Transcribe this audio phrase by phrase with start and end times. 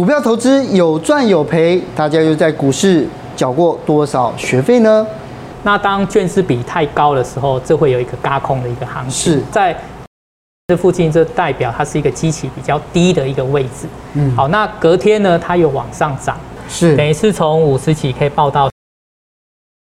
[0.00, 3.06] 股票投资有赚有赔，大家又在股市
[3.36, 5.06] 缴过多少学费呢？
[5.62, 9.34] 那当券资比太高的时候，这会有一个轧空的一个行情。
[9.34, 9.78] 是在
[10.68, 13.86] 这附近，这代表它是一个基期比较低的一个位置。
[14.14, 18.70] 嗯，好，那隔天呢，它又往上涨，是等于是从五十几可以报到。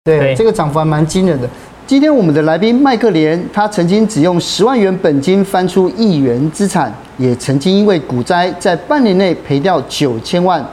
[0.04, 1.49] 对，对这个涨幅还蛮惊人的。
[1.89, 10.63] 今天我们的来宾麦克连，他曾经只用十万元本金翻出亿元资产，也曾经因为股灾在半年内赔掉九千万。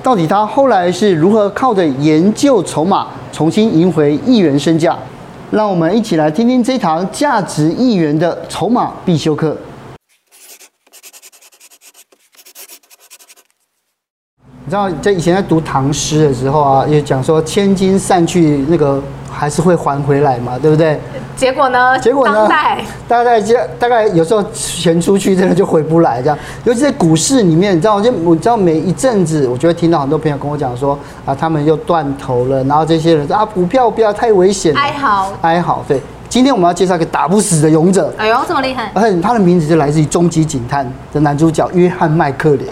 [0.00, 4.96] 到底他后来是如何靠着研究筹码重新赢回亿元身价？
[5.50, 9.56] 让我们一起来听听这堂价值亿元的筹码必修课。
[14.64, 19.02] 你知道，在以前在读唐诗的时候啊，也讲说千金散去那个。
[19.34, 20.98] 还是会还回来嘛，对不对？
[21.36, 21.98] 结果呢？
[21.98, 22.48] 结果呢？
[23.08, 26.38] 大概这大概有时候钱出去真的就回不来，这样。
[26.62, 35.84] 尤其在股市里面，你知道，就我知道每一阵子，我就会听到很多朋友跟我讲说啊，他们又断头了，然后这些人说啊，股票不要太危险，哀嚎，哀嚎。
[35.88, 38.14] 对，今天我们要介绍一个打不死的勇者。
[38.16, 38.90] 哎呦，这么厉害！
[38.94, 42.68] 而且他的名字就来自于《终极警探》的男主角约翰麦克连。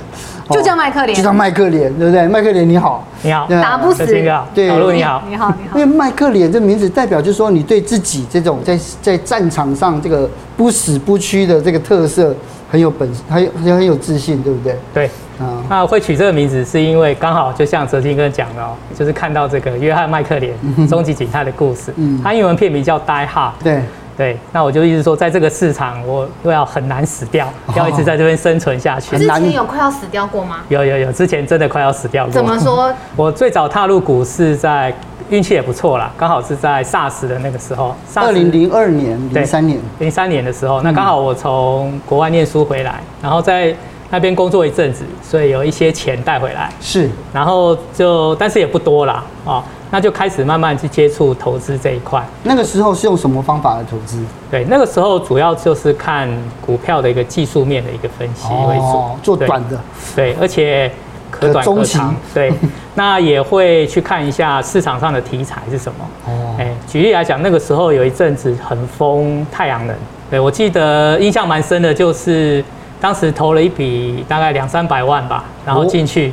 [0.50, 2.26] 就叫麦克连，就叫麦克连，对不对？
[2.26, 4.06] 麦克连你好，你好，打不死，
[4.54, 5.78] 对，小路你好，你好，你好。
[5.78, 12.34] 因为麦克连这名字代表，就是说你对自己这种在在战场上这个不死不屈的这个特色
[12.70, 14.76] 很有本事，很有很有自信，对不对？
[14.92, 15.06] 对，
[15.38, 20.54] 啊，那会取这个名字是因为刚好就像哲金哥讲的哦，就是看到这个约翰麦克连
[20.88, 23.82] 终极警探的故事，嗯，他英文片名叫 Die Hard，对。
[24.16, 29.16] 对，那我就一直说，在这个市场，我又要很难死掉，要一直在这边生存下去。
[29.16, 30.58] 之前有快要死掉过吗？
[30.68, 32.32] 有有有，之前真的快要死掉过。
[32.32, 32.92] 怎么说？
[33.16, 34.94] 我最早踏入股市，在
[35.30, 43.74] 运气也不错啦，刚好是在 SARS 的那个时候，二零零二年、零三年、零三年的时候，那刚好我从国外念书回来，然后在
[44.10, 46.70] 那边工作一阵子，所以有一些钱带回来。
[46.80, 49.64] 是，然后就，但是也不多啦，啊。
[49.92, 52.24] 那就开始慢慢去接触投资这一块。
[52.44, 54.24] 那个时候是用什么方法来投资？
[54.50, 56.26] 对，那个时候主要就是看
[56.64, 59.78] 股票的一个技术面的一个分析为主，哦、做短的。
[60.16, 60.90] 对，而且
[61.30, 62.14] 可短可长。
[62.32, 62.50] 对，
[62.96, 65.98] 那也会去看一下市场上的题材是什么。
[66.26, 69.94] 哦，哎，举例来讲，那个时候有一阵子很疯太阳能。
[70.30, 72.64] 对，我记得印象蛮深的，就是
[72.98, 76.30] 当时投了一笔大概两三百万吧，然后进去。
[76.30, 76.32] 哦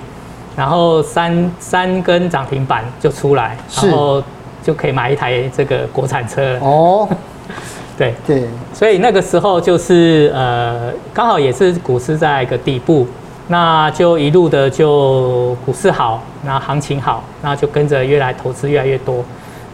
[0.60, 4.22] 然后三三根涨停板就出来，然后
[4.62, 6.60] 就可以买一台这个国产车了。
[6.60, 7.08] 哦，
[7.98, 8.44] 对对，
[8.74, 13.08] 所以那个时候就是呃，刚好也是股市在一个底部，
[13.48, 19.24] 那就一路的就股市好，那行情好，那就跟着越来投资越来越多。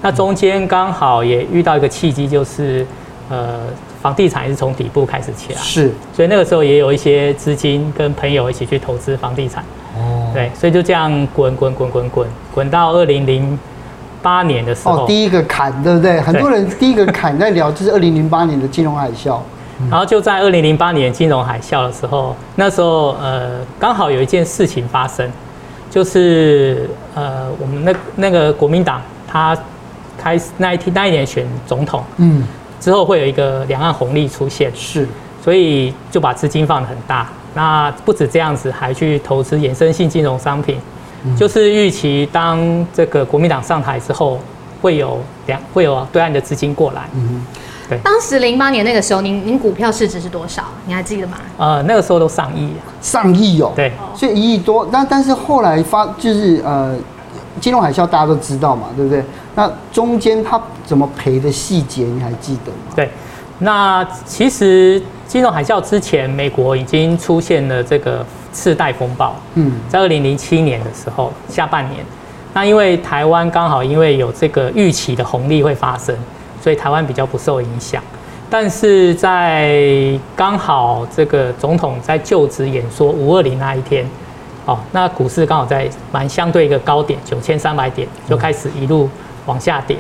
[0.04, 2.86] 那中间刚好也遇到一个契机，就是
[3.32, 3.62] 呃，
[4.04, 9.64] 房地产也是从底部开始起来，是，所以那个时候也有一些资金跟朋友一起去投资房地产。
[10.36, 13.58] 对，所以就这样滚滚滚滚滚滚到二零零
[14.22, 16.22] 八年的时候，哦，第一个坎，对不对？
[16.22, 19.40] 很多人第一个坎在聊，就是二零零八年的金融海啸。
[19.92, 25.30] 然后就在二零零八年金融海啸的时候，那时候呃，刚好有一件事情发生，
[25.92, 29.58] 就是呃，我们那那个国民党他
[30.18, 32.42] 开始那一天那一年选总统，嗯，
[32.80, 35.06] 之后会有一个两岸红利出现，是，
[35.44, 37.28] 所以就把资金放得很大。
[37.56, 40.78] 那不止这样子，还去投资衍生性金融商品，
[41.24, 44.38] 嗯、就是预期当这个国民党上台之后，
[44.82, 45.18] 会有
[45.48, 47.10] 两会有对岸的资金过来。
[47.16, 47.44] 嗯，
[47.90, 47.98] 对。
[48.04, 50.66] 当时零八年那个时候，您您股票市值是多少？
[50.86, 51.38] 你还记得吗？
[51.58, 53.72] 呃，那个时候都上亿，上亿哦。
[53.76, 54.88] 对，所以一亿多。
[54.92, 56.96] 那但是后来发就是呃，
[57.62, 59.24] 金融海啸大家都知道嘛，对不对？
[59.56, 62.94] 那中间它怎么赔的细节你还记得吗？
[62.94, 63.10] 对，
[63.60, 65.02] 那其实。
[65.28, 68.24] 金融海啸之前，美国已经出现了这个
[68.54, 69.36] 次贷风暴。
[69.56, 72.06] 嗯，在二零零七年的时候，下半年，
[72.54, 76.16] 那因为台湾刚好因为有这个预期的红利会发生，
[76.62, 78.02] 所以台湾比较不受影响。
[78.52, 84.08] 但是在刚好这个总统在就职演说五二零那一天，
[84.66, 89.10] 哦，那股市刚好在蛮相对一个高点九千三百点，就开始一路
[89.48, 89.98] 往下跌。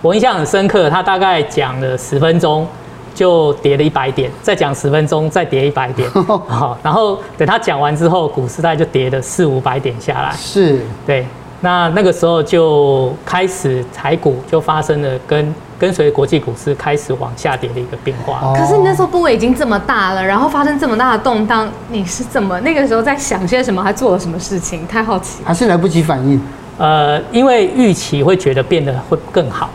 [0.00, 2.66] 我印象很深刻，他大概讲了十分钟。
[3.14, 6.08] 就跌了一百点，再讲十分钟，再跌一百点，
[6.46, 10.32] 好，然后等他讲完之后，股市大概就跌了四五百点下来。
[10.36, 11.26] 是，对，
[11.60, 18.54] 那那个时候就开始台股就发生了跟跟随国际股市开始往下跌的一个变化。
[18.56, 24.86] 可是你那时候部位已经这么大了，然后发生这么大的动荡，你是怎么那个时候在想些什么，还做了什么事情？
[24.86, 25.42] 太好奇。
[25.44, 26.40] 还是来不及反应？
[26.78, 29.68] 呃，因为预期会觉得变得会更好。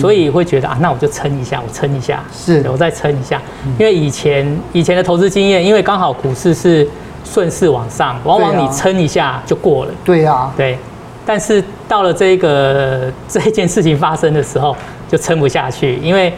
[0.00, 3.40] 所以会觉得啊，那我就撑一下，我撑一下，是，我再撑一下。
[3.78, 6.88] 因为以前以前的投资经验，因为刚好股市是
[7.24, 9.92] 顺势往上，往往你撑一下就过了。
[10.04, 10.78] 对呀，对。
[11.26, 14.76] 但是到了这个这一件事情发生的时候，
[15.08, 16.32] 就撑不下去，因为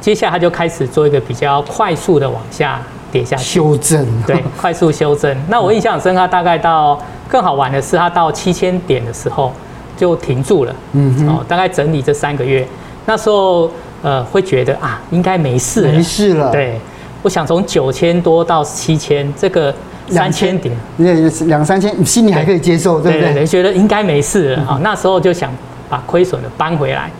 [0.00, 4.06] 接下来它就开始做一个比较快速的往下跌下去，修正。
[4.24, 5.36] 对， 快速修正。
[5.48, 6.96] 那我印象很深刻，大概到
[7.28, 9.52] 更好玩的是，它到七千点的时候
[9.98, 10.74] 就停住了。
[10.92, 12.66] 嗯哦，大概整理这三个月，
[13.04, 13.70] 那时候
[14.02, 16.50] 呃会觉得啊，应该没事了，没事了。
[16.50, 16.80] 对，
[17.22, 19.74] 我想从九千多到七千这个。
[20.10, 21.12] 三千点，那
[21.44, 23.34] 两三千，你心里还可以接受，对，对不对？
[23.34, 24.68] 对，觉得应该没事了啊。
[24.70, 25.52] 嗯、那时候就想
[25.86, 27.10] 把亏损的搬回来，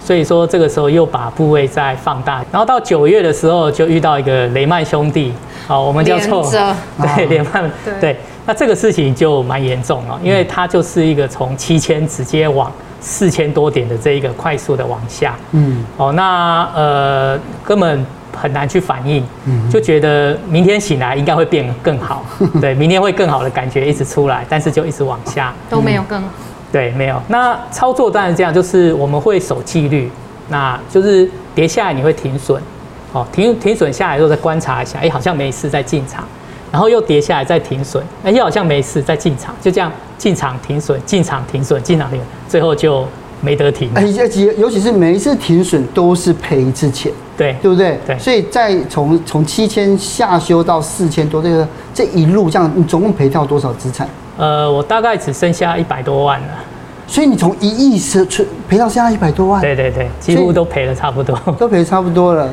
[0.00, 2.36] 所以说这个时候又把部位再放大。
[2.52, 5.32] 然后到九月的时候就遇到一个雷曼兄弟，
[5.66, 6.76] 好，我们叫错，着
[7.16, 8.16] 对， 雷曼，对，对。
[8.48, 18.04] 那这个事情就蛮严重了，因为它就是一个从七千直接往四千多点的这一个快速的往下，嗯，哦，那呃根本。
[18.40, 19.24] 很难去反应，
[19.68, 22.24] 就觉得明天醒来应该会变更好，
[22.60, 26.28] 对，明天会更好的感觉一直出来，但是就一直往下，都没有更好，
[26.70, 27.20] 对，没有。
[27.26, 30.08] 那操作当然这样，就是我们会守纪律，
[30.50, 32.62] 那就是跌下来你会停损，
[33.12, 36.22] 哦，停停损下来之后再观察一下，哎，好像没事再进场，
[36.72, 43.06] 然后又跌下来再停损，哎，又好像没事再进场，就这样进场停损，进场停损，进场停损，最后就。
[43.40, 44.02] 没得停，哎，
[44.58, 47.96] 尤其是每一次停损都是赔一次钱，对，对不对？
[48.04, 54.08] 对，所以在从从七千下修到四千多，这个这一路这样，你总共赔掉多少资产？
[54.36, 56.48] 呃，我大概只剩下一百多万了。
[57.06, 59.60] 所以你从一亿是赔赔到现在一百多万？
[59.60, 62.52] 对对对，几乎都赔了差不多，都赔差不多了。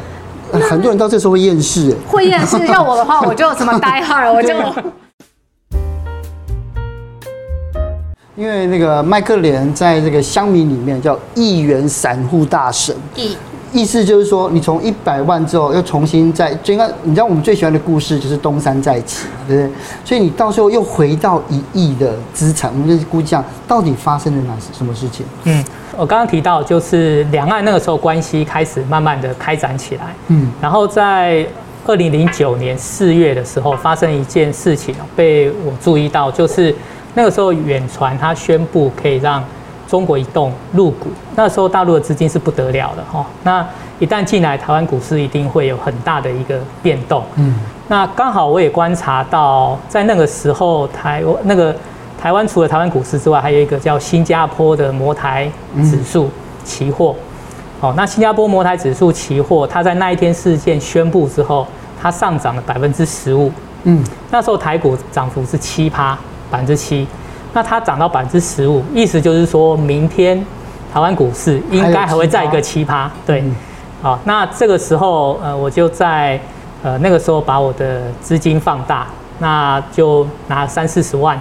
[0.51, 2.57] 很多人到这时候会厌世，会厌世。
[2.67, 4.53] 要我的话，我就什么呆哈 我就。
[8.37, 12.93] 因为那个麦克连在这个乡民里面叫一元散户大神，
[13.71, 19.71] 意意思就是说，你从一百万之后又重新再，就应该你知道我们最喜欢的故事就是东山再起，对不对？
[20.03, 23.35] 所以你到时候又回到一亿的资产，我们就是估计
[23.67, 25.25] 到底发生了哪什么事情？
[25.43, 25.63] 嗯，
[25.95, 31.45] 我刚刚提到就是两岸那个时候关系开始慢慢的开展起来，嗯，然后在
[31.85, 36.73] 二零零九年四月的时候发生一件事情被我注意到，就是。
[37.17, 39.41] 那个时候，远传他宣布可以让
[39.87, 43.25] 中国移动入股，那时候大陆的资金是不得了的哈。
[43.43, 43.65] 那
[43.99, 47.23] 一旦进来，台湾股市一定会有很大的一个变动。
[47.35, 47.55] 嗯，
[47.87, 51.75] 那刚好我也观察到，在那个时候，台那个
[52.21, 55.49] 台湾除了台湾股市之外，还有一个叫新加坡的摩台
[55.83, 56.29] 指数
[56.63, 57.15] 期货。
[57.79, 61.67] 哦，那新加坡摩台指数期货，它在那一天事件宣布之后，
[62.01, 63.51] 它上涨了百分之十五。
[63.83, 66.17] 嗯，那时候台股涨幅是七趴。
[66.51, 67.05] 百分之七，
[67.55, 70.45] 那它涨到百分之十五，意思就是说明天
[70.93, 73.41] 台湾股市应该还会再一个七趴，对，
[74.01, 76.37] 好，那这个时候呃，我就在
[76.83, 79.07] 呃那个时候把我的资金放大，
[79.39, 81.39] 那就拿三四十万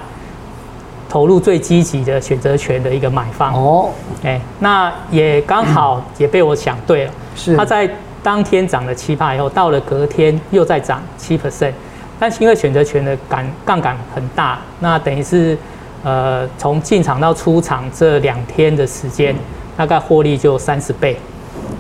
[1.08, 3.90] 投入最积极的选择权的一个买方哦，
[4.22, 7.90] 哎，那也刚好 也被我想对了，是，它在
[8.22, 11.72] 当天涨了七趴以后，到了隔天又再涨七 percent。
[12.20, 15.58] 但是因为选择权的杆杠杆很大，那等于是，
[16.04, 19.34] 呃，从进场到出场这两天的时间，
[19.76, 21.18] 大概获利就三十倍。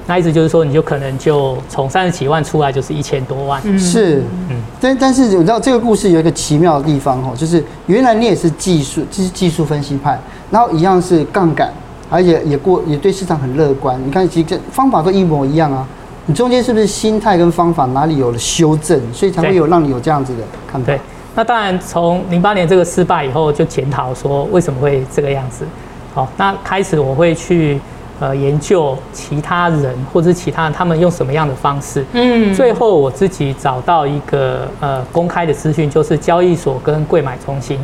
[0.06, 3.62] 那意思就是说，你就可能就从三十几万出来就是一千多万。
[3.78, 4.56] 是，嗯。
[4.80, 10.18] 但但是你知道这个故事有一个奇妙的地方哦，就是原来你也是技术，就是技术分析派，
[10.50, 11.72] 然后一样是杠杆，
[12.10, 13.98] 而且也过也对市场很乐观。
[14.04, 15.86] 你看，其实这方法都一模一样啊。
[16.26, 20.86] 你中间是不是心态跟方法哪里有了修正，所以才会有让你有这样子的看法？
[20.86, 21.00] 对，
[21.34, 25.64] 那当然从零八年这个失败以后就检讨说为什么会这个样子。
[26.14, 27.80] 好，那开始我会去
[28.20, 32.04] 呃研究其他人或者其他人他们用什么样的方式。
[32.12, 32.54] 嗯。
[32.54, 37.78] 最后我自己找到一个呃公开的资讯，就是交易所跟柜买中心，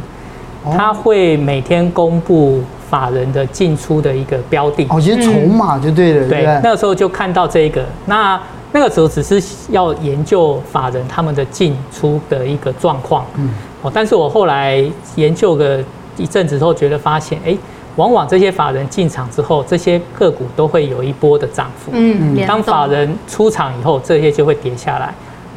[0.77, 2.63] 他会每天公布。
[2.91, 6.29] 法人的进出的一个标的哦，其实筹码就对了。
[6.29, 8.37] 对，那个时候就看到这个，那
[8.73, 13.27] 那个时候只是要研究法人他们的进出的一个状况。
[13.37, 13.51] 嗯，
[13.83, 14.85] 哦，但是我后来
[15.17, 15.83] 研究个
[16.17, 17.57] 一阵子之后，觉得发现，哎，
[17.97, 21.91] 往往这些法人进场之后，这些个股都会有一波的涨幅。
[21.93, 25.13] 嗯嗯，当法人出场以后，这些就会跌下来。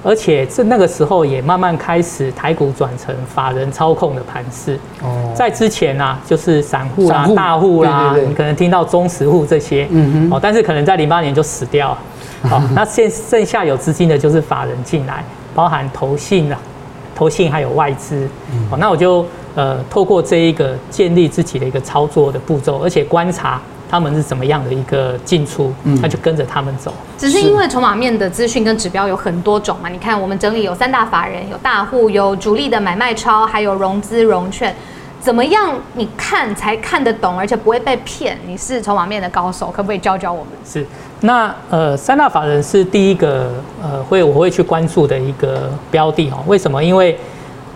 [0.05, 4.77] 而且这那个时候也慢慢开始台股转成法人操控的盘势。
[5.01, 9.87] 哦，在之前啊，就是散户啦、大户啦，你可能听到中实户这些。
[9.91, 10.35] 嗯哼。
[10.35, 11.97] 哦，但是可能在零八年就死掉了。
[12.49, 15.23] 好，那现剩下有资金的就是法人进来，
[15.55, 16.59] 包含投信啊、
[17.15, 18.27] 投信还有外资。
[18.51, 18.67] 嗯。
[18.69, 26.93] 好，那我就呃透过这一个建立自己的一个操作的步骤，而且观察他们是怎么样的一个进出，那就跟着他们走。
[27.17, 34.75] 只是因为筹码面的资讯跟指标有很多种嘛，你看我们整理有三大法人，有大户，有主力的买卖超，还有融资融券。
[35.23, 35.73] 怎么样？
[35.93, 38.37] 你看才看得懂，而且不会被骗。
[38.45, 40.47] 你是筹码面的高手，可不可以教教我们？
[40.65, 40.85] 是，
[41.21, 46.43] 那呃，三大法人是第一个呃，会我会去关注的一个标的哦。
[46.45, 46.83] 为什么？
[46.83, 47.17] 因为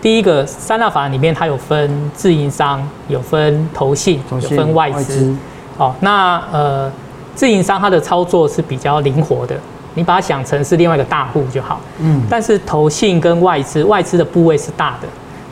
[0.02, 5.34] 第一个三大法人里面它有分自营商，有分投信，有分外资。
[5.78, 6.92] 哦，那呃，
[7.34, 9.56] 自营商它的操作是比较灵活的，
[9.94, 11.80] 你把它想成是另外一个大户就好。
[11.98, 12.20] 嗯。
[12.28, 15.08] 但是投信跟外资，外资的部位是大的。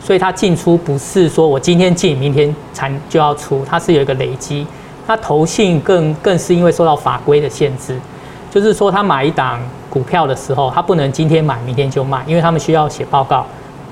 [0.06, 4.64] 所以它进出不是说我今天进，明天才就要出，它是有一个累积。
[5.08, 7.98] 那投信更更是因为受到法规的限制，
[8.48, 9.58] 就是说他买一档
[9.90, 13.44] 股票的时候，他不能今天买，明天就卖，因为他们需要写报告，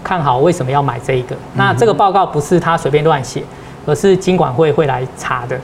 [0.04, 1.34] 看好为什么要买这一个。
[1.54, 3.42] 那这个报告不是他随便乱写，
[3.84, 5.58] 而是金管会会来查的。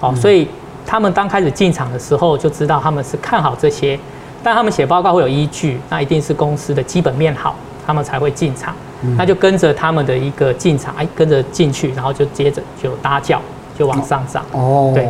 [0.00, 0.48] 哦，所以
[0.84, 3.96] 他们刚开始进场的时候就知道他们是看好这些，
[4.42, 7.54] 但他们写报告会有依据，那一定是公司的基本面好，
[7.86, 8.74] 他们才会进场。
[9.16, 13.40] 那就跟着他们的一个进场，哎，跟着进去，然后就接着就搭轿，
[13.78, 14.44] 就往上涨。
[14.52, 15.06] 哦，对。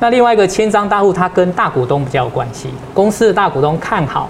[0.00, 2.68] 那另外一个千张大户，他跟大股东比较有关系。
[2.94, 4.28] 公司的大股东看好，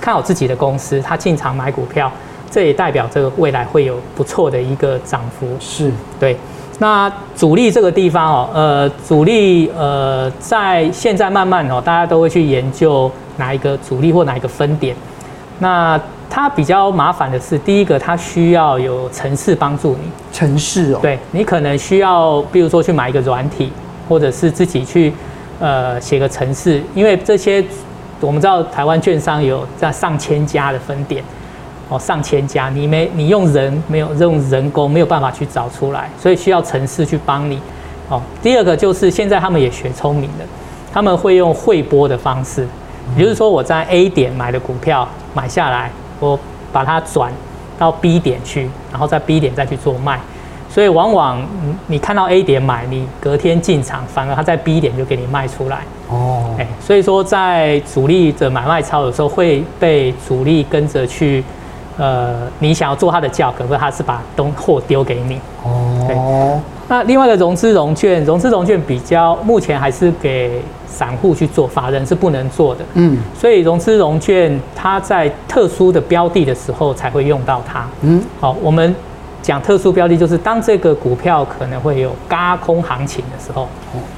[0.00, 2.10] 看好自己的公司，他进场买股票，
[2.50, 5.46] 这也代表这个未来会有不错的一个涨幅。
[5.60, 6.36] 是，对。
[6.80, 14.96] 那主力这个地方哦，呃，主力呃，在现在慢慢哦，大家都会去研究哪一个主力或哪一个分点。
[15.60, 20.10] 那它比较麻烦的是，第一个，它需要有城市帮助你。
[20.32, 20.98] 城市哦。
[21.00, 23.72] 对，你可能需要，比如说去买一个软体，
[24.08, 25.12] 或者是自己去，
[25.60, 26.82] 呃，写个城市。
[26.94, 27.64] 因为这些，
[28.20, 31.22] 我们知道台湾券商有在上千家的分店，
[31.88, 37.60] 哦，上千家，你没你用人没有用人工没有办法去找出来，所以需要城市去帮你。
[38.08, 40.44] 哦，第二个就是现在他们也学聪明了，
[40.92, 42.66] 他们会用汇拨的方式，
[43.16, 45.90] 也就是说我在 A 点买的股票买下来。
[46.24, 46.38] 我
[46.72, 47.32] 把它转
[47.78, 50.18] 到 B 点去，然后在 B 点再去做卖，
[50.68, 51.46] 所以往往
[51.86, 55.80] 你看到 A 点买，你隔天进场，反而它在 B 点就给你卖出来。
[56.08, 61.42] 哦，哎，所以说在主力的买卖超有时候会被主力跟着去，
[61.96, 65.40] 呃，你想要做它的价格，可是他是把东货丢给你。
[65.62, 66.60] 哦。
[66.86, 70.60] 那另外一个融资融券，融资融券比较目前还是给
[70.94, 72.84] 散户去做，法人是不能做的。
[72.94, 77.84] 嗯，所以融资融券它在特殊的标的的时候才会用到它。
[78.02, 78.94] 嗯，好，我们
[79.42, 83.68] 讲特殊标的，就是当这个股票可能会有嘎空行情的时候，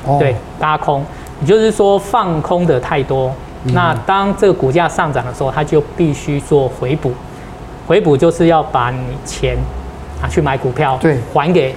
[0.05, 1.03] 哦，对，嘎空，
[1.41, 3.33] 也就是说放空的太多，
[3.73, 7.11] 那当这个股价上涨的时候，它就必须做回补，
[7.87, 9.57] 回补就是要把你钱
[10.21, 11.75] 拿去买股票，对，还给。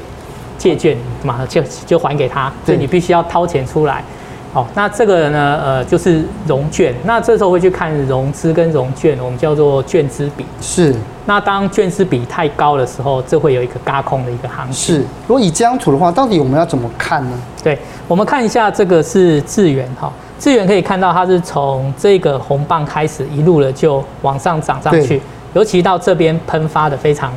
[0.60, 4.03] 借券马上就就还给他，所以你必须要掏钱出来。
[4.51, 6.94] 好，那这个呢，呃，就是融券。
[7.03, 10.44] 那这时候会去看融资跟融券，我们叫做券资比。
[10.60, 10.96] 是。
[11.27, 14.96] 那当券资比太高的时候，这会有一个嘎空的一个行情。
[14.96, 15.01] 是。
[15.27, 17.39] 如果以这张图的话，到底我们要怎么看呢？
[17.63, 17.77] 对，
[18.08, 25.22] 我们看一下这个是智原哈，智原可以看到它是从这个红棒开始一路的就往上涨上去，
[25.53, 27.32] 尤其到这边喷发的非常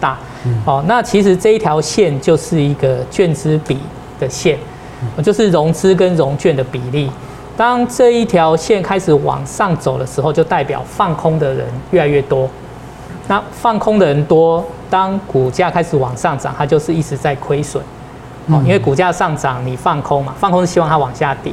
[0.00, 0.18] 大。
[0.44, 3.78] 嗯哦，那其实这一条线就是一个券资比
[4.18, 4.58] 的线，
[5.22, 7.10] 就是融资跟融券的比例。
[7.56, 12.48] 当这一条线开始往上走的时候，就代表放空的人越来越多。
[13.28, 17.82] 那放空的人多，当股价开始往上涨，它就是一直在亏损。
[18.48, 21.52] 哦，因为股价上涨，你放空嘛，放空是希望它往下跌。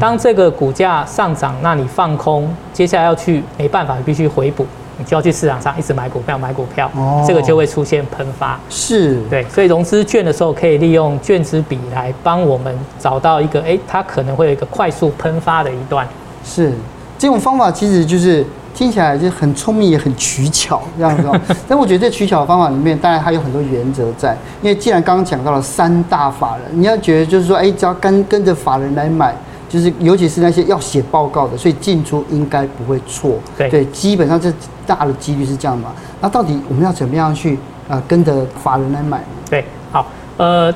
[0.00, 4.66] 当这个股价上涨，那你放空，接下来要去没办法，必须回补。
[4.98, 8.58] 你就要去市场上一直买股票，买股票，哦、这个就会出现喷发。
[8.70, 16.06] 是，对，所以融资券的时候，可以利用券资比来帮我们找到一个，哎，它可能会有一个快速喷发的一段。
[16.44, 16.72] 是，
[17.18, 21.56] 这种方法其实就是听起来就很聪明，也很取巧这样子。
[21.68, 24.36] 但我觉得这取巧的方法里面，当然它有很多原则在。
[24.62, 29.34] 因为既然刚刚讲到了三大法人，你要觉得就是说，哎，只要跟跟着法人来买。
[29.68, 33.32] 就是，尤其是那些要写报告的，所以进出应该不会错。
[33.58, 34.52] 对，对，基本上这
[34.86, 35.92] 大的几率是这样嘛。
[36.20, 37.58] 那到底我们要怎么样去
[37.88, 39.20] 呃跟着法人来买？
[39.50, 40.06] 对，好，
[40.36, 40.72] 呃，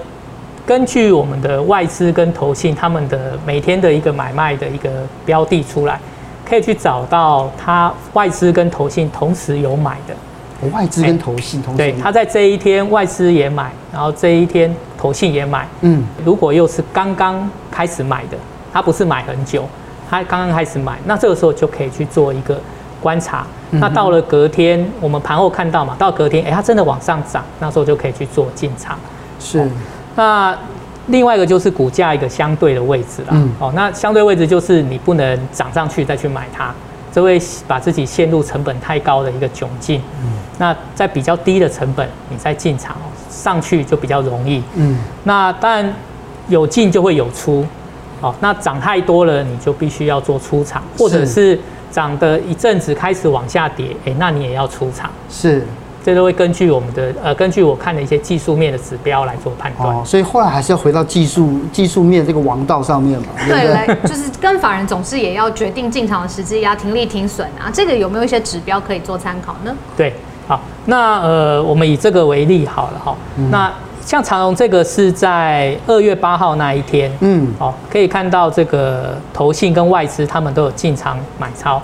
[0.67, 6.01] 根据我们的外资跟投信他们的每天的一个买卖的一个标的出来，
[6.45, 10.15] 可以去找到他外资跟投信同时有买的。
[10.73, 15.67] 外资跟投信同时对，他在这一天外资也买，然后这一天投信也买。
[15.81, 18.37] 嗯，如果又是刚刚开始买的。
[18.73, 19.69] 他不是买很久，
[20.09, 22.61] 他刚刚开始买，那这个时候就可以去做一个
[23.01, 23.47] 观察。
[23.73, 28.99] 那到了隔天，我们盘后看到嘛，到隔天，哎，它真的往上涨，那时候就可以去做进场。
[29.39, 29.69] 是。
[30.17, 30.57] 那
[31.07, 33.29] 另外一个就是股价一个相对的位置了。
[33.31, 36.75] 嗯，哦，那相对位置就是你不能涨上去再去买它，
[37.13, 40.03] 这会把自己陷入成本太高的一个窘境。
[40.23, 42.97] 嗯，那在比较低的成本你再进场，
[43.29, 44.63] 上去就比较容易。
[44.75, 45.95] 嗯，那当然
[46.49, 47.65] 有进就会有出。
[48.21, 51.59] 哦，那涨太多了，你就必须要做出场，或者是
[51.91, 55.11] 涨的一阵子开始往下跌，哎，那你也要出场。
[55.29, 55.65] 是。
[56.03, 59.95] 这都会根据我们的呃，根据我看的一些技术面的指标来做判断。
[59.95, 63.27] 哦，所以后来还是要回到技术技术面这个王道上面嘛。
[63.47, 67.69] 对，来就是跟法人总是也要决定进场的时机，要停利停损啊。
[67.71, 69.77] 这个有没有一些指标可以做参考呢？
[69.95, 70.15] 对，
[70.49, 73.15] 好，那呃，我们以这个为例好了哈。
[73.37, 73.71] 嗯、那
[74.11, 81.81] 像长荣这个是在二月八号那一天，嗯，哦，可以看到这个投信跟外资他们都有进场买超。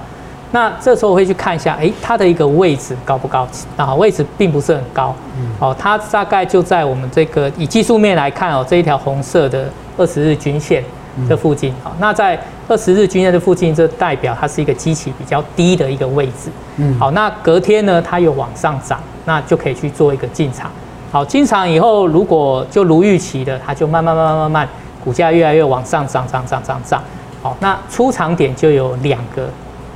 [0.51, 3.47] 那这时候我会去看一下，哎，它的一个位置高不高？
[3.77, 5.15] 啊，位置并不是很高，
[5.61, 10.83] 哦，它大概就在我们这个以技术面来看哦，这一条红色的二十日均线
[11.29, 20.69] 这附近，好，那在二十日均线的附近，这代表它是一个基期比较低的一个位置，嗯，好，那隔天呢，它有往上涨，那就可以去做一个进场，
[21.17, 24.69] 好，进场以后，如果就如预期的，它就慢慢慢慢慢慢，
[25.03, 27.03] 股价越来越往上涨涨涨涨涨，
[27.43, 29.49] 好，那出场点就有两个。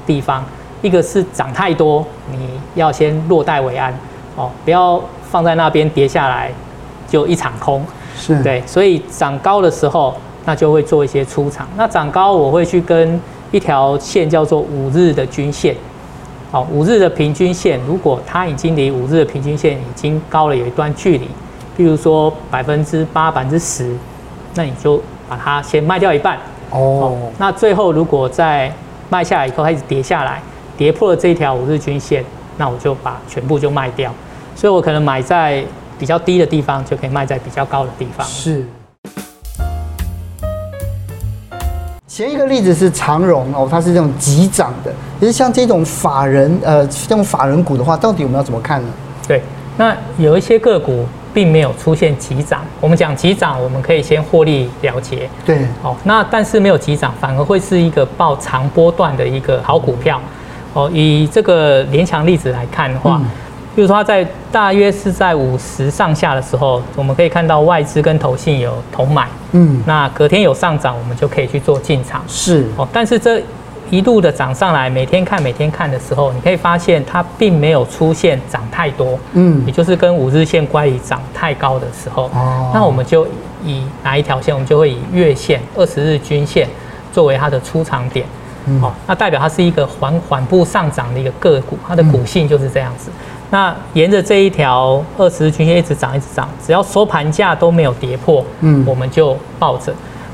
[0.07, 0.43] 地方，
[0.81, 3.95] 一个是涨太多，你要先落袋为安
[4.35, 5.01] 哦，不要
[5.31, 6.51] 放在那边跌下来
[7.07, 7.85] 就一场空，
[8.17, 11.69] 是对，所以涨高的时候，那就会做一些出场。
[11.77, 13.21] 那涨高我会去跟
[13.53, 15.77] 一条线叫做五日的均线，
[16.51, 21.29] 好，五日的平均线，如果它已经离五日的平均线已经高了有一段距离，
[21.77, 23.95] 比如说百分之八、百分之十，
[24.55, 26.37] 那你就把它先卖掉一半
[26.71, 27.17] 哦。
[27.39, 28.73] 那最后如果在
[29.09, 30.43] 卖下来以后开始跌下来，
[30.77, 32.25] 跌破了这条五日均线，
[32.57, 34.13] 那我就把全部就卖掉。
[34.57, 35.65] 所以我可能买在
[36.01, 38.27] 比较低的地方，就可以卖在比较高的地方。
[38.27, 38.67] 是。
[42.21, 44.93] 前一个例子是长荣哦，它是这种急涨的。
[45.19, 48.89] 其实像这种法人呃，这种法人股的话，到底我们要怎么看呢？
[49.27, 49.43] 对，
[49.77, 51.07] 那有一些个股。
[51.33, 55.31] 并没有出现急涨，我们讲急涨，我们可以先获利了结。
[55.47, 60.21] 对，哦，那但是没有急涨，反而会是一个报长波段的一个好股票。
[60.73, 63.23] 哦，以这个联强例子来看的话，
[63.81, 69.27] 比如说它在大约是在五十上下的时候，我们可以看到外资跟投信有同买。
[69.53, 72.23] 嗯，那隔天有上涨，我们就可以去做进场。
[72.29, 73.43] 是，哦，但是这。
[73.89, 83.27] 一路的涨上来，每天看每天看的时候，你可以发现它并没有出现涨太多，嗯，也就是跟五日线乖离涨太高的时候，哦，那我们就
[83.65, 84.55] 以哪一条线？
[84.55, 86.69] 我们就会以月线二十日均线
[87.13, 88.25] 作为它的出场点，
[88.71, 93.11] 嗯，哦，那代表它是一个缓缓步上涨的一个个股，它的股性就是这样子。
[93.51, 99.93] 那沿着这一条二十日均线一直涨一直涨，只要收盘价都没有跌破，嗯，我们就抱着。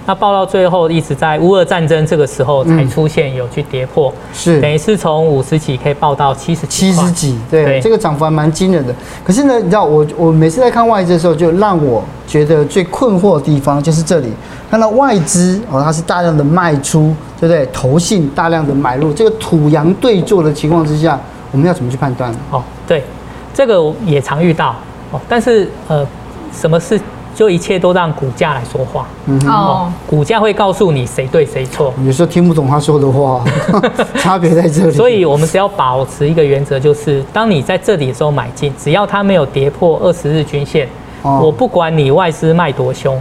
[0.09, 4.61] 那报到最后，一直在乌俄战争这个时候才出现有去跌破，嗯、是。
[4.61, 7.81] 等于是从五十几可以报到七十，七十几，对，对。
[7.81, 8.95] 这个涨幅还蛮惊人的。
[9.25, 14.33] 可是呢，你知道我我每次在看外资的时候，就让我觉得最困惑的地方就是这里，
[14.71, 17.67] 看到外资哦，它是大量的卖出，对不对？
[17.73, 21.19] 投信大量的买入，这个土洋对坐的情况之下，
[21.53, 22.33] 我们要怎么去判断？
[22.51, 23.03] 哦，对，
[23.53, 24.75] 这个也常遇到
[25.11, 26.07] 哦，但是呃，
[26.53, 27.01] 什么事？
[27.35, 31.93] 就一切都让股价来说话，嗯哼，哦，股价会告诉你谁对谁错。
[32.03, 33.45] 有时候听不懂他说的话，
[34.17, 34.91] 差别在这里。
[34.91, 40.89] 所以我们只要保持一个原则，就是当你在这里的时候买进，只要它没有跌破二十日均线，
[41.21, 43.21] 哦，我不管你外资卖多凶，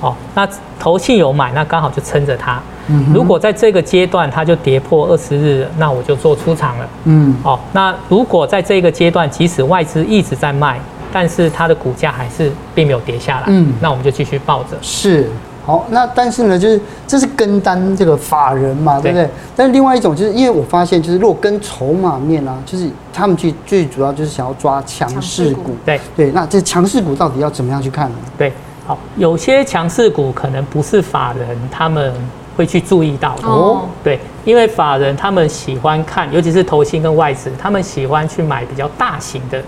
[0.00, 0.44] 哦，那
[0.80, 2.60] 投信有买，那刚好就撑着它。
[2.88, 6.88] 嗯，如果在这个阶段它就跌破二十日，那我就做出场了。
[7.04, 10.78] 嗯，哦，那如果在这个阶段，即使外资一直在卖。
[11.16, 14.70] 但是它的股价还是并没有跌下来，嗯，那我们就继续抱着。
[14.82, 15.30] 是，
[15.64, 19.30] 好，那但是呢，就是这是跟单这个法人嘛，对不对？
[19.54, 26.32] 但是另外一种就是，因为我发现，就是如果跟筹码面啊，就是他们最最主要就是想要抓强势股，对对。
[26.32, 28.16] 那这强势股到底要怎么样去看呢？
[28.36, 28.52] 对，
[28.84, 32.12] 好，有些强势股可能不是法人他们
[32.56, 39.62] 会去注意到的哦，对，因为法人他们喜欢看，尤其是投信跟外资，他们喜欢去买比较大型的。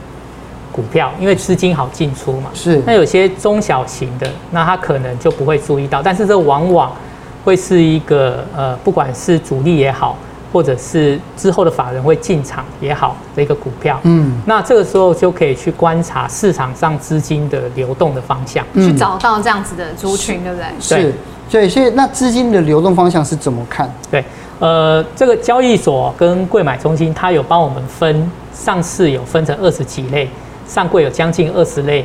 [0.72, 2.82] 股票，因为资金好进出嘛，是。
[2.84, 6.92] 那有些中小型的，那他可能就不会注意到，但是这往往
[7.42, 10.18] 会是一个呃，不管是主力也好，
[10.52, 13.98] 或者是之后的法人会进场也好的一个股票。
[14.02, 14.38] 嗯。
[14.44, 20.66] 那这个时候就可以去观察市场上资金的流动的方向，去找到这样子的族群，对不对？
[20.78, 21.14] 是。
[21.50, 23.92] 对，所以那资金的流动方向是怎么看？
[24.10, 24.24] 对，
[24.58, 30.28] 呃，这个交易所跟柜买中心，它有帮我们分上市有分成二十几类。
[30.66, 32.04] 上柜有将近二十类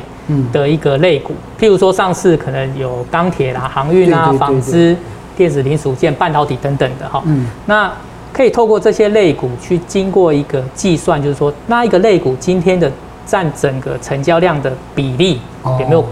[0.52, 4.96] 的一个类股，譬如说上市可能有钢铁啦、航运啊、纺织、
[5.36, 7.20] 电子零组件、半导体等等的哈。
[7.26, 7.92] 嗯，那
[8.32, 12.88] 可以透过这些类股去经过一个计算，就是说那一个类股今天的
[13.26, 15.40] 占整个成交量的比例
[15.80, 16.04] 有没有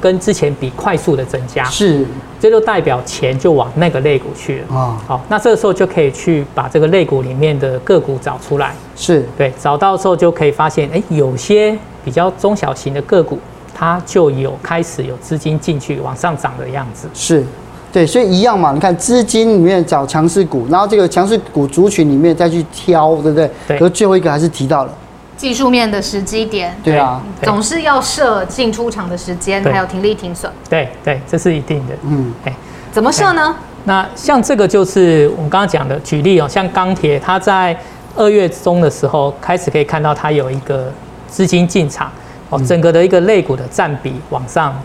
[0.00, 1.64] 跟之前比快速的增加？
[1.64, 2.04] 是，
[2.40, 5.00] 这就代表钱就往那个类股去了啊。
[5.06, 8.74] 好，那这个时候就可以去把这个类股里面的个股找出来。
[8.96, 13.38] 是对，找到之后就可以发现，哎，有些比较中小型的个股，
[13.74, 17.08] 它就有开始有资金进去往上涨的样子。
[17.14, 17.44] 是。
[17.90, 23.50] 对，所以一样嘛，你看资金里面找强势股，然后这个强势股族群里面再去挑，对不对？
[23.66, 23.78] 对。
[23.78, 24.92] 而最后一个还是提到了
[25.38, 26.76] 技术面的时机点。
[26.84, 30.52] 对啊，总是要设进出场的时间，还有停利停损。
[30.68, 31.94] 对对，这是一定的。
[32.02, 32.54] 嗯，哎，
[32.92, 33.56] 怎么设呢？
[33.84, 37.74] 那像这个就是我们刚刚讲的举例哦，像钢铁，它在
[38.16, 40.92] 二月中的时候开始可以看到它有一个
[41.28, 42.10] 资金进场
[42.50, 44.78] 哦，整个的一个类股的占比往上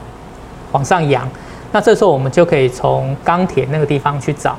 [0.71, 1.27] 往上扬。
[1.71, 4.55] 那这时候我们就可以从钢铁那个地方去找，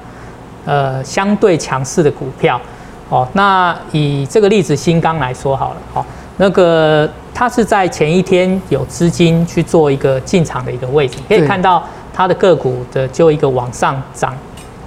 [0.66, 2.60] 呃，相对强势的股票，
[3.08, 6.04] 哦，那以这个例子新钢来说好了，哦，
[6.38, 14.34] 那个它是在前一天有资金去做一个进场的一个位置，可以看到它的个股的就一个往上涨，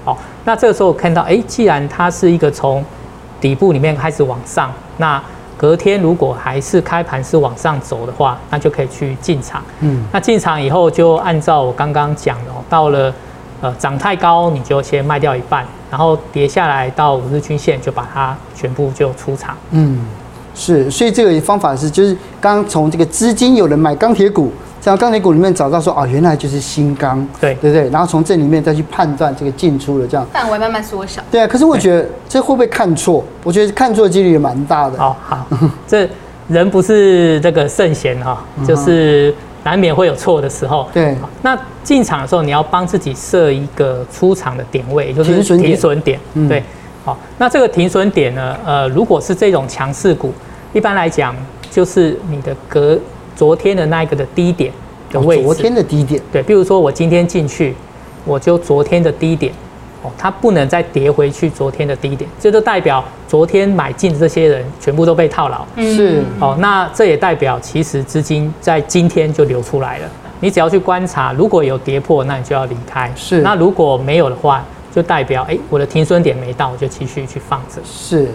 [0.03, 2.83] 哦，那这个时候看到，哎，既然它是一个从
[3.39, 5.21] 底部里面开始往上，那
[5.55, 9.63] 隔天如果还是开盘是往上走的话，那就可以去进场。
[9.79, 13.13] 嗯，那进场以后就按照我刚刚讲的，到了
[13.61, 19.55] 呃涨太高你就先卖掉一半，然后跌下来到五日均线就把它全部就出场。
[19.71, 19.99] 嗯，
[20.53, 24.51] 是，所以这个方法是就是刚从这个资金有人买钢铁股。
[24.79, 27.89] 像钢铁股里面找到说哦，原来就是新钢，对对不对？
[27.89, 31.21] 然后从这里面再去判断这个进出的这样范围慢慢缩小。
[31.29, 33.21] 对啊，可是我觉得这会不会看错？
[33.43, 34.97] 我觉得看错的几率也蛮大的。
[34.97, 35.45] 哦，好，
[35.85, 36.07] 这
[36.47, 39.33] 人不是这个圣贤哈，就是
[39.67, 40.87] 难免会有错的时候。
[40.93, 46.17] 对，那进场的时候你要帮自己设一个出场的点位，也就是停损点。
[46.47, 46.63] 对，
[47.03, 50.31] 好，那这个停损点呢，呃，如果是这种强势股，
[50.71, 51.35] 一般来讲
[51.69, 52.97] 就是你的隔。
[53.35, 54.73] 昨天的那一个的低点
[55.11, 57.75] 的位置，昨天的低点，对，比如说我今天进去，
[58.25, 59.53] 我就昨天的低点，
[60.03, 78.29] 哦，它不能再跌回去昨天的低点，这就代表昨天买进的这些人全部都被套牢，是，哦，那这也代表其实资金在今天就流出来了，你只要去观察，如果有跌破，那你就要离开，是，那如果没有的话，就代表哎，我的停损点没到，我就继续去放着，是。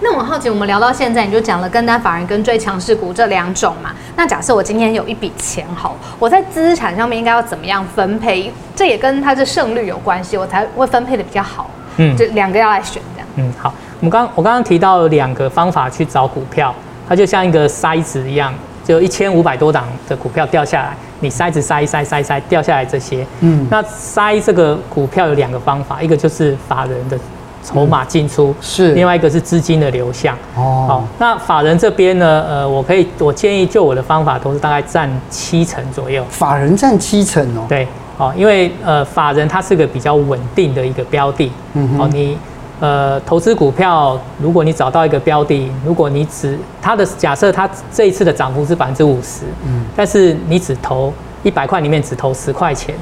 [0.00, 3.90] 那我好奇，我们聊到现在，你就讲了跟单法人跟最强势股这两种嘛。
[4.14, 8.52] 那假设我今天有一笔钱，好，我在资产上面应该要怎么样分配？
[8.74, 11.70] 这也跟它的胜率有关系，我才会分配的比较好。
[11.96, 13.28] 嗯，就两个要来选这样。
[13.36, 16.74] 嗯，好，我们刚我刚刚提到两个方法去找股票，
[17.08, 18.52] 它就像一个筛子一样，
[18.84, 23.26] 就一千五百多档的股票掉下来，你筛子筛一筛筛筛掉下来这些。
[23.40, 27.18] 嗯，那筛这个股票有两个方法，一个就是法人的。
[27.66, 30.86] 筹码进出是，另外一个是资金的流向哦。
[30.86, 32.44] 好，那法人这边呢？
[32.48, 36.24] 呃，我可以，我建议就我的方法都是大概占七成左右。
[36.30, 37.66] 法人占七成哦。
[37.68, 41.50] 对，哦，因为呃，法人它是个比较稳定的一个标的。
[41.72, 42.02] 嗯哼。
[42.02, 42.38] 哦，你
[42.78, 52.94] 呃投资股票，如果你找到一个标的，如果你只它的假设它这一次的涨幅是百分之五十，嗯，但是你只投一百块里面只投十块钱，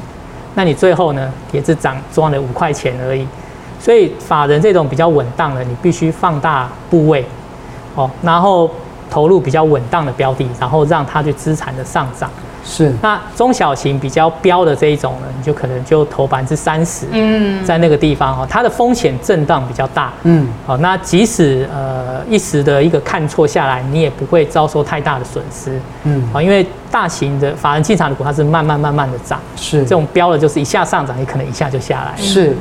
[0.55, 3.27] 那你最后呢也是涨赚了五块钱而已。
[3.85, 7.23] 所以法人这种比较稳当的，你必须放大部位，
[7.94, 8.70] 哦，然后
[9.11, 12.31] 投入比较稳当的标的，然后让它去资产的上涨。
[12.64, 12.90] 是。
[13.03, 17.05] 那中小型比较标的这一种呢，你就可能就投百分之三十。
[17.12, 17.62] 嗯。
[17.62, 20.11] 在那个地方哦，它的风险震荡比较大。
[20.23, 20.49] 嗯。
[20.66, 25.79] 好，那即使呃一时的一个看错下来，你也不会遭受太大的损失。
[26.05, 26.27] 嗯。
[26.33, 29.38] 好，因为大型的法人进场的股，它是慢慢慢慢的涨。
[29.57, 29.83] 是。
[29.83, 32.16] 这种标的，就是一下上涨，也可能一下就下来。
[32.16, 32.57] 是。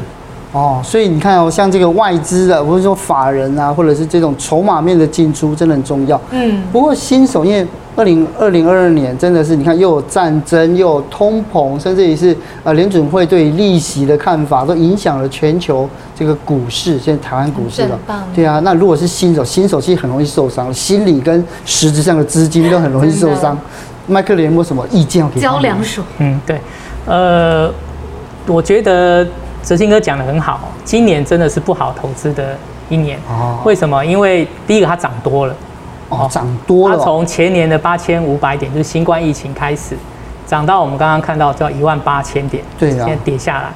[0.54, 6.22] 哦，所以你看哦，像这个外资的，或者说法人啊，或者是这种筹码面的进出，真的很重要。
[6.30, 6.62] 嗯。
[6.72, 17.98] 不过新手，因为二零二零二二年真的是，你看又有战争，又有通膨，甚至于是呃联准会对利息的看法，都影响了全球这个股市，现在台湾股市了。
[18.36, 23.58] 对啊，那如果是新手，新手其实很容易受伤，心理跟实质上的资金都很容易受伤。
[24.06, 25.42] 麦克连有没有什么意见要给？
[25.42, 26.04] 浇凉水。
[26.20, 26.62] 嗯，对。
[27.08, 27.72] 呃，
[28.46, 29.26] 我觉得。
[29.64, 32.56] 哲青哥讲的很好，今年真的是不好投资的
[32.90, 33.18] 一年。
[33.30, 34.06] 哦，为什么？
[34.06, 35.56] 因为第一个它涨多了，
[36.10, 36.98] 哦，涨多了。
[36.98, 39.98] 它从前年的八千五百点，就是新冠疫情开始，
[40.46, 43.70] 涨到我们刚刚看到叫一万八千点，对啊，现在跌下来。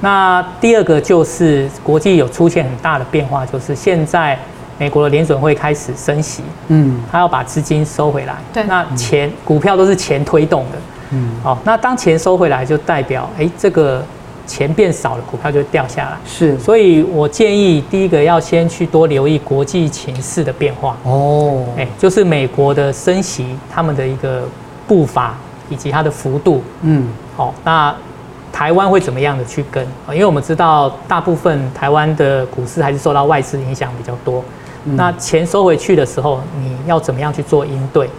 [0.00, 4.38] 那第二个就是国际有出现很大的变化，就是现在
[4.78, 10.78] 美国的联准会开始升息，嗯，他要把资金收回来，对，那钱股票都是钱推动的，
[11.10, 14.04] 嗯，哦，那当钱收回来就代表，哎，这个
[14.46, 24.42] 钱变少了，股票就掉下来，是，所以我建议第一个要先去多留意国际情势的变化，哦，哎，就是美国的升息，他们的一个
[24.86, 25.36] 步伐
[25.68, 27.94] 以及它的幅度，嗯，好，那。
[28.52, 29.82] 台湾会怎么样的去跟？
[30.10, 34.44] 因为我们知道大部分台湾的股市还是受到外资影响比较多。
[34.84, 38.10] 那钱收回去的时候，你要怎么样去做应对？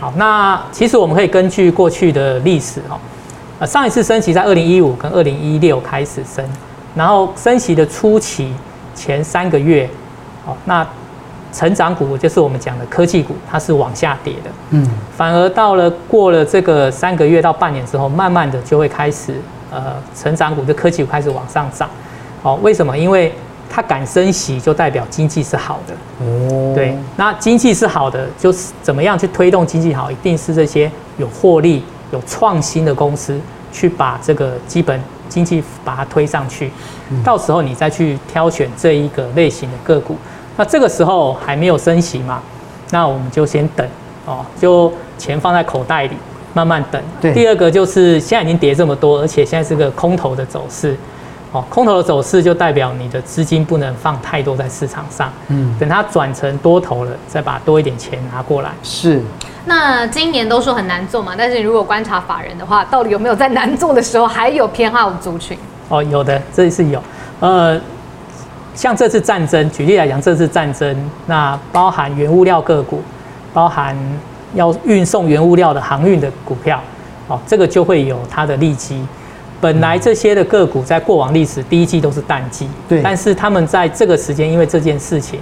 [0.00, 2.98] 好，那其实我们可以根据过去的历史哦，
[3.66, 6.44] 上一次升息在二零一五跟二零一六开始升，
[6.94, 8.52] 然后升息的初期
[8.94, 9.88] 前三个月，
[10.46, 10.86] 哦，那
[11.52, 14.50] 成长股就是我们讲的科技股，它是往下跌的。
[14.70, 19.34] 嗯，反而到了过了这个三个月到半年之后，慢慢的就会开始。
[19.74, 21.88] 呃，成长股的科技股开始往上涨，
[22.42, 22.94] 哦，为什么？
[22.98, 23.32] 因为
[23.70, 25.94] 它敢升息，就代表经济是好的。
[26.20, 33.38] 哦，对，那经济是好的，就是怎么样去推动经济好，一定是这些有获利、有创新的公司
[33.72, 36.70] 去把这个基本经济把它推上去，
[37.24, 40.16] 到时候你再去挑选这一个类型的个股。
[40.56, 42.40] 那这个时候还没有升息嘛？
[42.90, 43.86] 那我们就先等
[44.26, 46.16] 哦，就钱放在口袋里。
[46.54, 47.02] 慢慢等。
[47.18, 47.32] 对。
[47.32, 50.94] 第二个就是现在已经跌这么多，而且现在是个空头的走势，
[51.52, 55.30] 哦，空头的走势就代表你的资金不能放太多在市场上。
[55.48, 55.76] 嗯。
[55.78, 58.70] 等它转成多头了，再把多一点钱拿过来。
[58.82, 59.20] 是。
[59.66, 65.56] 那今年都说很难做嘛，但是如果观察法人的话，到底有没有在难做的时候还有偏好族群？
[65.88, 67.02] 哦，有的，这是有。
[67.40, 67.80] 呃，
[68.74, 73.02] 像这次战争，举例来讲，这次战争，那包含原物料个股，
[73.52, 73.96] 包含。
[74.54, 76.78] 要运送原物料的航运的股票，
[77.26, 79.02] 哦，这个就会有它的利基。
[79.62, 85.38] 本来这些的个股在过往历史第一季都是淡季，对，但是他们在这个时间因为这件事情，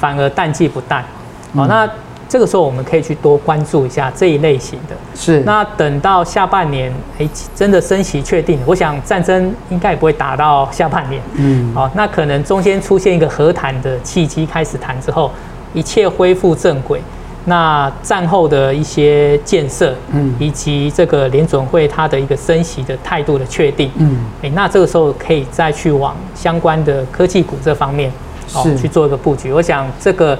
[0.00, 1.04] 反而淡季不淡。
[1.52, 1.86] 哦，那
[2.26, 4.96] 这个时候我们可以去多关注一下这一类型的。
[5.14, 5.40] 是。
[5.40, 11.20] 那等到下半年，哎，真的升息确定，我想战争应该也不会打到下半年。
[11.34, 11.70] 嗯。
[11.76, 15.30] 哦，那可能中间出现一个和谈的契机，开始谈之后，
[15.74, 17.02] 一切恢复正轨。
[17.48, 28.12] 那战后的一些建设，嗯，以及这个联准会它的一个升息的态度的确定，嗯，哎，那这个时候可以再去往相关的科技股这方面，
[28.54, 29.52] 哦，去做一个布局。
[29.52, 30.38] 我想这个，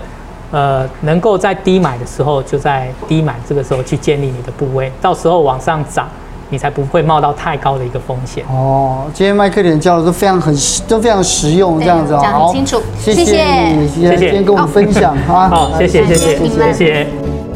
[0.50, 6.08] 呃，能够在低买的时候就在低买，这个时候去建立你的部位，到时候往上涨。
[6.50, 9.04] 你才不会冒到太高的一个风险哦。
[9.12, 10.54] 今天麦克连教的都非常很
[10.86, 17.47] 都非常实用，这样子哦，讲很清楚，谢谢你，谢谢今天跟我们分享哈，好，谢谢谢谢谢谢。